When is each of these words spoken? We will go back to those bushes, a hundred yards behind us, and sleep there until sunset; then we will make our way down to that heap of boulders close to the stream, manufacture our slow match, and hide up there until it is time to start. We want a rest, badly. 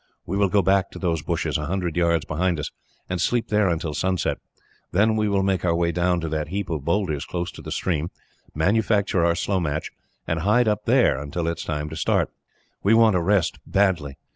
We 0.25 0.35
will 0.35 0.49
go 0.49 0.63
back 0.63 0.89
to 0.89 0.97
those 0.97 1.21
bushes, 1.21 1.59
a 1.59 1.67
hundred 1.67 1.95
yards 1.95 2.25
behind 2.25 2.59
us, 2.59 2.71
and 3.07 3.21
sleep 3.21 3.49
there 3.49 3.67
until 3.67 3.93
sunset; 3.93 4.39
then 4.91 5.15
we 5.15 5.29
will 5.29 5.43
make 5.43 5.63
our 5.63 5.75
way 5.75 5.91
down 5.91 6.19
to 6.21 6.29
that 6.29 6.47
heap 6.47 6.71
of 6.71 6.83
boulders 6.83 7.23
close 7.23 7.51
to 7.51 7.61
the 7.61 7.69
stream, 7.71 8.09
manufacture 8.55 9.23
our 9.23 9.35
slow 9.35 9.59
match, 9.59 9.91
and 10.25 10.39
hide 10.39 10.67
up 10.67 10.85
there 10.85 11.19
until 11.21 11.47
it 11.47 11.59
is 11.59 11.63
time 11.63 11.87
to 11.89 11.95
start. 11.95 12.31
We 12.81 12.95
want 12.95 13.15
a 13.15 13.21
rest, 13.21 13.59
badly. 13.67 14.17